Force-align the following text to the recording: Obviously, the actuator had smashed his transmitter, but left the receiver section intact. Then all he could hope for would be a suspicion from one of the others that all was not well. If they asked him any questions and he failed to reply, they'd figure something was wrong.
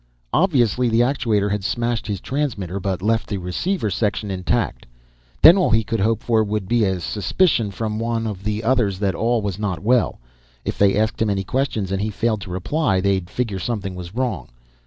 Obviously, 0.33 0.89
the 0.89 1.01
actuator 1.01 1.51
had 1.51 1.63
smashed 1.63 2.07
his 2.07 2.19
transmitter, 2.19 2.79
but 2.79 3.03
left 3.03 3.27
the 3.27 3.37
receiver 3.37 3.91
section 3.91 4.31
intact. 4.31 4.87
Then 5.43 5.59
all 5.59 5.69
he 5.69 5.83
could 5.83 5.99
hope 5.99 6.23
for 6.23 6.43
would 6.43 6.67
be 6.67 6.83
a 6.85 6.99
suspicion 6.99 7.69
from 7.69 7.99
one 7.99 8.25
of 8.25 8.43
the 8.43 8.63
others 8.63 8.97
that 8.97 9.13
all 9.13 9.43
was 9.43 9.59
not 9.59 9.83
well. 9.83 10.17
If 10.65 10.75
they 10.79 10.95
asked 10.97 11.21
him 11.21 11.29
any 11.29 11.43
questions 11.43 11.91
and 11.91 12.01
he 12.01 12.09
failed 12.09 12.41
to 12.41 12.49
reply, 12.49 12.99
they'd 12.99 13.29
figure 13.29 13.59
something 13.59 13.93
was 13.93 14.15
wrong. 14.15 14.47